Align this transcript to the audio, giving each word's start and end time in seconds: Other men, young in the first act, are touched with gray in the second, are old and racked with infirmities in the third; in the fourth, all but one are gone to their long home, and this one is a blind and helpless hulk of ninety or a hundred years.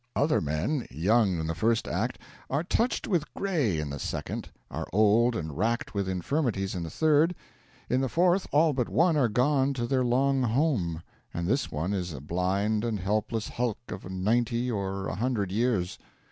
Other 0.15 0.41
men, 0.41 0.87
young 0.89 1.37
in 1.39 1.45
the 1.45 1.53
first 1.53 1.87
act, 1.87 2.17
are 2.49 2.63
touched 2.63 3.07
with 3.07 3.31
gray 3.35 3.77
in 3.79 3.91
the 3.91 3.99
second, 3.99 4.49
are 4.71 4.87
old 4.91 5.35
and 5.35 5.55
racked 5.55 5.93
with 5.93 6.09
infirmities 6.09 6.73
in 6.73 6.81
the 6.81 6.89
third; 6.89 7.35
in 7.87 8.01
the 8.01 8.09
fourth, 8.09 8.47
all 8.51 8.73
but 8.73 8.89
one 8.89 9.15
are 9.15 9.29
gone 9.29 9.73
to 9.75 9.85
their 9.85 10.03
long 10.03 10.41
home, 10.41 11.03
and 11.35 11.47
this 11.47 11.71
one 11.71 11.93
is 11.93 12.13
a 12.13 12.19
blind 12.19 12.83
and 12.83 12.99
helpless 12.99 13.47
hulk 13.47 13.77
of 13.89 14.09
ninety 14.09 14.71
or 14.71 15.07
a 15.07 15.13
hundred 15.13 15.51
years. 15.51 15.99